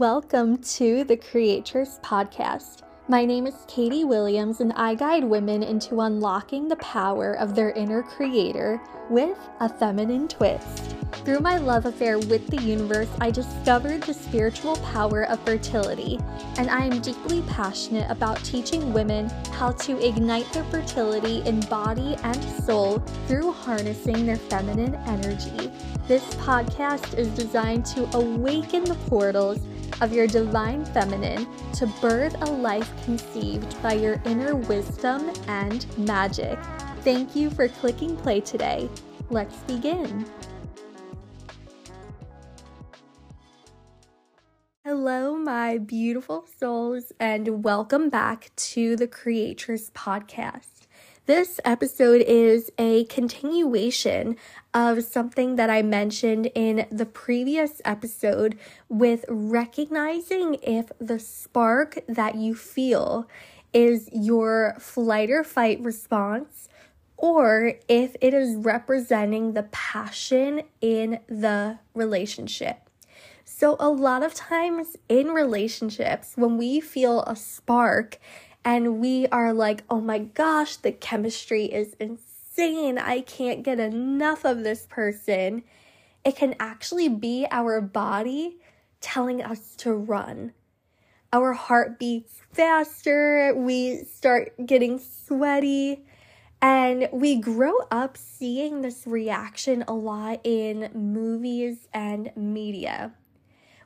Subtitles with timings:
[0.00, 2.84] Welcome to the Creatress Podcast.
[3.08, 7.72] My name is Katie Williams, and I guide women into unlocking the power of their
[7.72, 10.96] inner creator with a feminine twist.
[11.26, 16.18] Through my love affair with the universe, I discovered the spiritual power of fertility,
[16.56, 22.16] and I am deeply passionate about teaching women how to ignite their fertility in body
[22.22, 25.70] and soul through harnessing their feminine energy.
[26.08, 29.60] This podcast is designed to awaken the portals
[30.00, 36.58] of your divine feminine to birth a life conceived by your inner wisdom and magic.
[37.02, 38.88] Thank you for clicking play today.
[39.30, 40.26] Let's begin.
[44.84, 50.86] Hello, my beautiful souls, and welcome back to the Creatress Podcast.
[51.30, 54.34] This episode is a continuation
[54.74, 58.58] of something that I mentioned in the previous episode
[58.88, 63.28] with recognizing if the spark that you feel
[63.72, 66.68] is your flight or fight response
[67.16, 72.90] or if it is representing the passion in the relationship.
[73.44, 78.18] So, a lot of times in relationships, when we feel a spark,
[78.64, 82.98] and we are like, oh my gosh, the chemistry is insane.
[82.98, 85.62] I can't get enough of this person.
[86.24, 88.58] It can actually be our body
[89.00, 90.52] telling us to run.
[91.32, 96.04] Our heart beats faster, we start getting sweaty,
[96.60, 103.12] and we grow up seeing this reaction a lot in movies and media.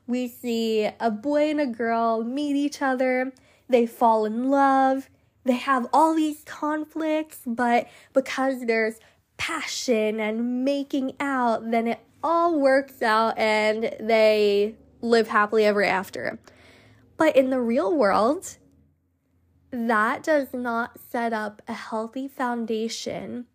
[0.06, 3.32] We see a boy and a girl meet each other
[3.68, 5.08] they fall in love,
[5.44, 8.98] they have all these conflicts, but because there's
[9.36, 16.38] passion and making out, then it all works out and they live happily ever after.
[17.16, 18.56] But in the real world,
[19.70, 23.46] that does not set up a healthy foundation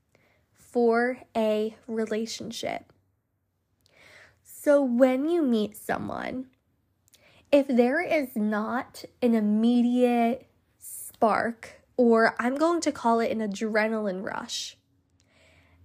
[0.53, 2.93] for a relationship.
[4.43, 6.47] So when you meet someone,
[7.51, 14.23] if there is not an immediate spark, or I'm going to call it an adrenaline
[14.23, 14.77] rush,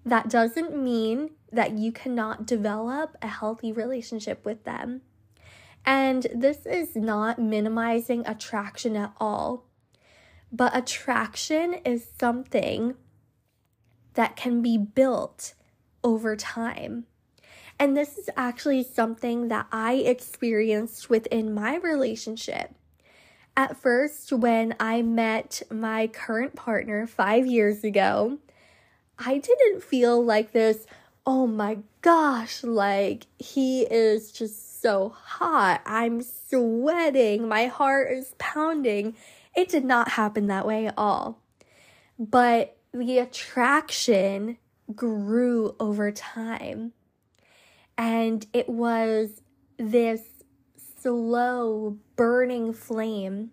[0.04, 5.00] that doesn't mean that you cannot develop a healthy relationship with them.
[5.86, 9.64] And this is not minimizing attraction at all,
[10.52, 12.94] but attraction is something
[14.14, 15.54] that can be built
[16.02, 17.06] over time.
[17.78, 22.74] And this is actually something that I experienced within my relationship.
[23.56, 28.38] At first, when I met my current partner five years ago,
[29.18, 30.86] I didn't feel like this,
[31.26, 35.82] oh my gosh, like he is just so hot.
[35.86, 37.48] I'm sweating.
[37.48, 39.16] My heart is pounding.
[39.56, 41.40] It did not happen that way at all.
[42.18, 44.58] But the attraction
[44.94, 46.92] grew over time.
[47.96, 49.42] And it was
[49.78, 50.22] this
[51.02, 53.50] slow burning flame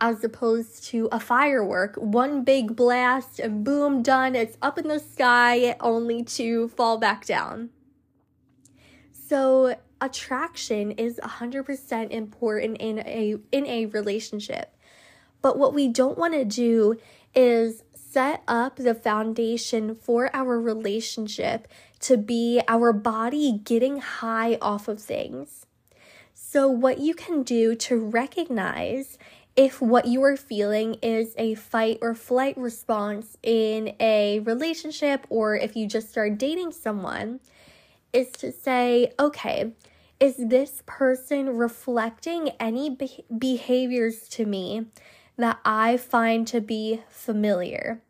[0.00, 1.96] as opposed to a firework.
[1.96, 4.34] One big blast and boom, done.
[4.34, 7.70] It's up in the sky only to fall back down.
[9.12, 14.76] So, attraction is 100% important in a in a relationship.
[15.40, 16.96] But what we don't want to do
[17.34, 21.66] is set up the foundation for our relationship
[22.04, 25.64] to be our body getting high off of things.
[26.34, 29.18] So, what you can do to recognize
[29.56, 35.56] if what you are feeling is a fight or flight response in a relationship, or
[35.56, 37.40] if you just start dating someone,
[38.12, 39.72] is to say, okay,
[40.20, 44.86] is this person reflecting any be- behaviors to me
[45.36, 48.02] that I find to be familiar?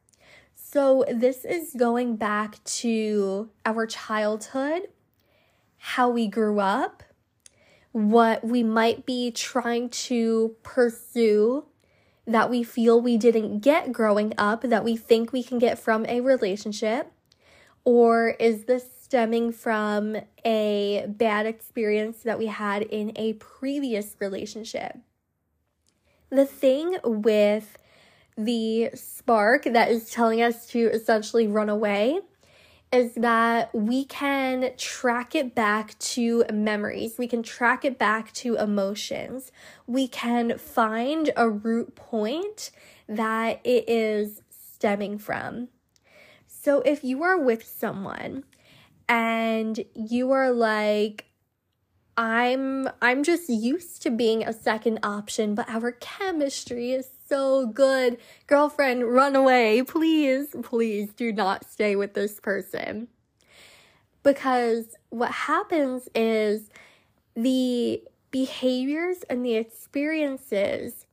[0.75, 4.89] So, this is going back to our childhood,
[5.79, 7.05] how we grew up,
[7.93, 11.67] what we might be trying to pursue
[12.26, 16.06] that we feel we didn't get growing up that we think we can get from
[16.06, 17.12] a relationship?
[17.85, 24.99] Or is this stemming from a bad experience that we had in a previous relationship?
[26.31, 27.79] The thing with
[28.37, 32.21] the spark that is telling us to essentially run away
[32.93, 37.19] is that we can track it back to memories.
[37.19, 39.51] We can track it back to emotions.
[39.87, 42.71] We can find a root point
[43.09, 45.69] that it is stemming from.
[46.47, 48.45] So if you are with someone
[49.09, 51.27] and you are like,
[52.16, 58.19] I'm I'm just used to being a second option, but our chemistry is so good.
[58.46, 59.82] Girlfriend, run away.
[59.82, 63.08] Please, please do not stay with this person.
[64.22, 66.70] Because what happens is
[67.34, 71.06] the behaviors and the experiences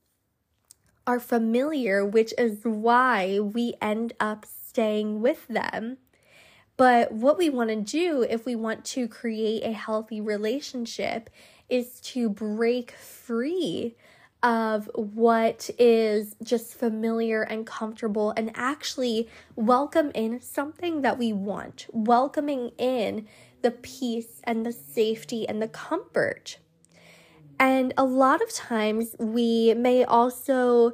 [1.08, 5.98] are familiar, which is why we end up staying with them.
[6.82, 11.30] But what we want to do if we want to create a healthy relationship
[11.70, 13.96] is to break free
[14.42, 21.86] of what is just familiar and comfortable and actually welcome in something that we want,
[21.92, 23.28] welcoming in
[23.62, 26.58] the peace and the safety and the comfort.
[27.60, 30.94] And a lot of times we may also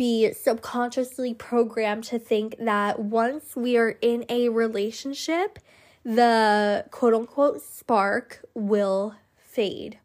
[0.00, 5.58] be subconsciously programmed to think that once we are in a relationship,
[6.02, 9.98] the quote unquote spark will fade.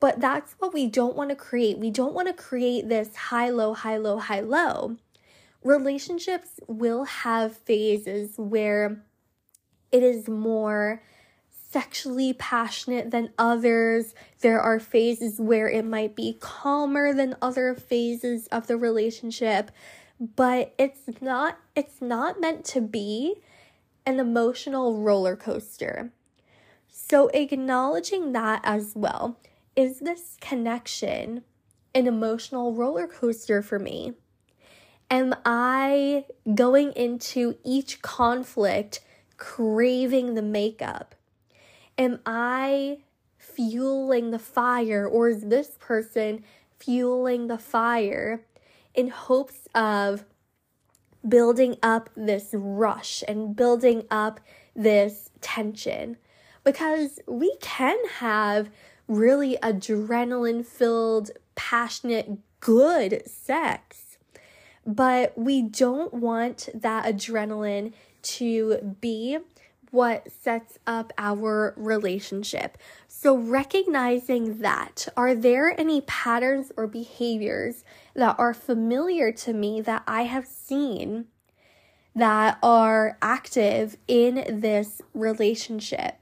[0.00, 1.76] But that's what we don't want to create.
[1.76, 4.96] We don't want to create this high, low, high, low, high, low.
[5.62, 9.04] Relationships will have phases where
[9.92, 11.02] it is more
[11.70, 14.14] sexually passionate than others.
[14.40, 19.70] There are phases where it might be calmer than other phases of the relationship,
[20.18, 23.34] but it's not it's not meant to be
[24.04, 26.12] an emotional roller coaster.
[26.88, 29.38] So acknowledging that as well,
[29.74, 31.42] is this connection
[31.94, 34.12] an emotional roller coaster for me?
[35.10, 36.24] Am I
[36.54, 39.00] going into each conflict
[39.36, 41.15] craving the makeup?
[41.98, 42.98] Am I
[43.38, 46.44] fueling the fire, or is this person
[46.78, 48.42] fueling the fire
[48.94, 50.24] in hopes of
[51.26, 54.40] building up this rush and building up
[54.74, 56.18] this tension?
[56.64, 58.70] Because we can have
[59.08, 64.18] really adrenaline filled, passionate, good sex.
[64.84, 69.38] But we don't want that adrenaline to be
[69.96, 72.76] what sets up our relationship.
[73.08, 77.82] So, recognizing that, are there any patterns or behaviors
[78.14, 81.24] that are familiar to me that I have seen
[82.14, 86.16] that are active in this relationship?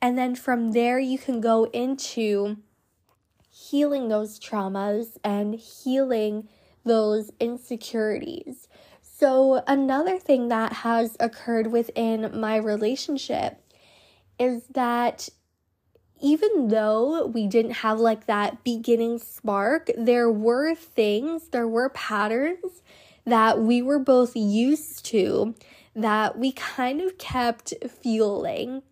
[0.00, 2.58] And then from there, you can go into
[3.50, 6.48] healing those traumas and healing
[6.84, 8.68] those insecurities.
[9.18, 13.62] So, another thing that has occurred within my relationship
[14.38, 15.30] is that
[16.20, 22.82] even though we didn't have like that beginning spark, there were things, there were patterns
[23.24, 25.54] that we were both used to
[25.94, 28.82] that we kind of kept fueling.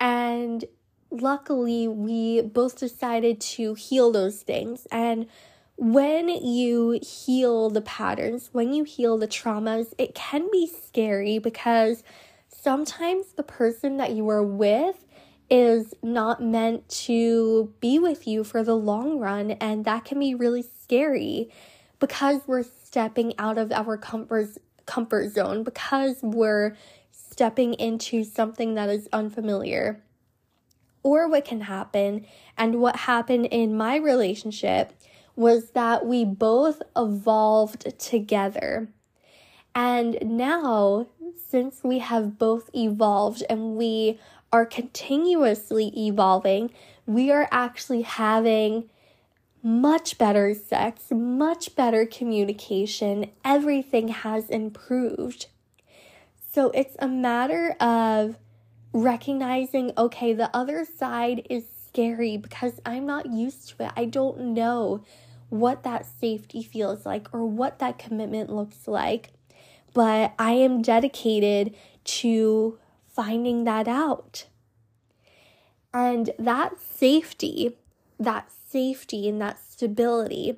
[0.00, 0.64] And
[1.12, 4.88] luckily, we both decided to heal those things.
[4.90, 5.28] And
[5.76, 12.04] when you heal the patterns, when you heal the traumas, it can be scary because
[12.48, 15.04] sometimes the person that you are with
[15.50, 20.34] is not meant to be with you for the long run, and that can be
[20.34, 21.50] really scary
[21.98, 24.48] because we're stepping out of our comfort
[24.86, 26.76] comfort zone because we're
[27.10, 30.02] stepping into something that is unfamiliar.
[31.02, 32.24] Or what can happen,
[32.56, 34.94] and what happened in my relationship
[35.36, 38.88] was that we both evolved together.
[39.74, 41.08] And now,
[41.48, 44.20] since we have both evolved and we
[44.52, 46.70] are continuously evolving,
[47.06, 48.88] we are actually having
[49.62, 53.30] much better sex, much better communication.
[53.44, 55.46] Everything has improved.
[56.52, 58.36] So it's a matter of
[58.92, 63.92] recognizing okay, the other side is scary because I'm not used to it.
[63.96, 65.02] I don't know
[65.54, 69.30] what that safety feels like or what that commitment looks like.
[69.92, 74.46] But I am dedicated to finding that out.
[75.92, 77.76] And that safety,
[78.18, 80.56] that safety and that stability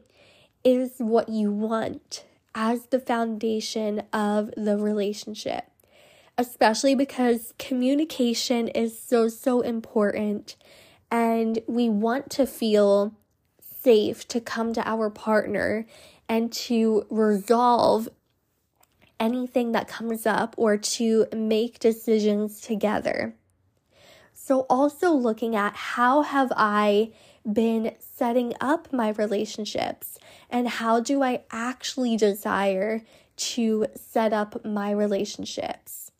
[0.65, 2.25] is what you want
[2.55, 5.65] as the foundation of the relationship.
[6.39, 10.57] Especially because communication is so, so important.
[11.11, 13.15] And we want to feel
[13.87, 15.87] safe to come to our partner
[16.29, 18.09] and to resolve
[19.21, 23.37] anything that comes up or to make decisions together.
[24.35, 27.13] So also looking at how have I
[27.51, 30.19] been setting up my relationships
[30.51, 33.03] and how do I actually desire
[33.37, 36.11] to set up my relationships?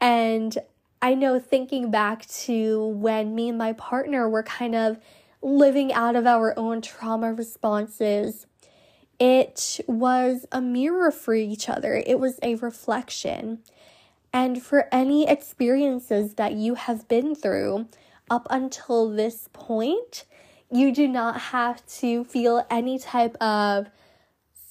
[0.00, 0.56] And
[1.02, 4.98] I know thinking back to when me and my partner were kind of
[5.42, 8.46] living out of our own trauma responses,
[9.18, 13.60] it was a mirror for each other, it was a reflection.
[14.32, 17.88] And for any experiences that you have been through
[18.30, 20.24] up until this point,
[20.70, 23.88] you do not have to feel any type of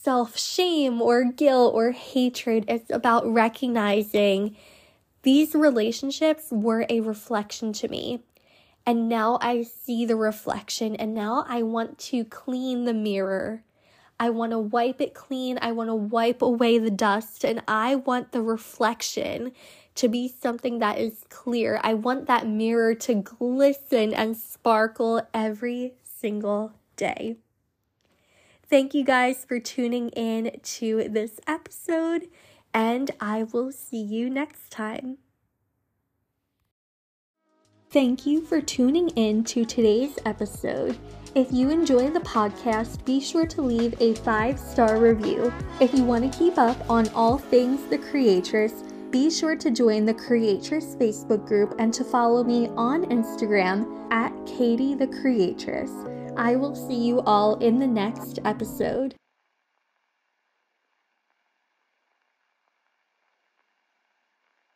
[0.02, 2.66] self shame or guilt or hatred.
[2.68, 4.56] It's about recognizing
[5.24, 8.24] these relationships were a reflection to me.
[8.90, 13.62] And now I see the reflection, and now I want to clean the mirror.
[14.20, 15.60] I want to wipe it clean.
[15.62, 19.52] I want to wipe away the dust, and I want the reflection
[19.94, 21.80] to be something that is clear.
[21.84, 27.38] I want that mirror to glisten and sparkle every single day.
[28.72, 32.28] Thank you guys for tuning in to this episode,
[32.74, 35.20] and I will see you next time.
[37.92, 40.96] Thank you for tuning in to today's episode.
[41.34, 45.52] If you enjoy the podcast, be sure to leave a five star review.
[45.80, 50.06] If you want to keep up on all things The Creatress, be sure to join
[50.06, 55.90] the Creatress Facebook group and to follow me on Instagram at Katie the Creatress.
[56.38, 59.16] I will see you all in the next episode.